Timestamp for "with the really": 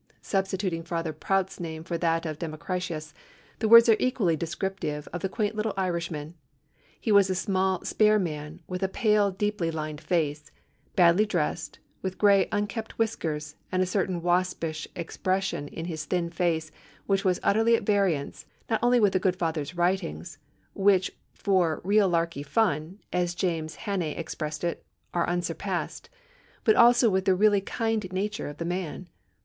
27.07-27.61